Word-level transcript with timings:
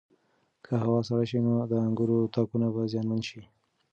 که 0.65 0.71
هوا 0.83 0.99
سړه 1.09 1.25
شي 1.29 1.39
نو 1.45 1.53
د 1.71 1.73
انګورو 1.85 2.31
تاکونه 2.35 2.67
به 2.73 2.81
زیانمن 2.91 3.21
شي. 3.29 3.41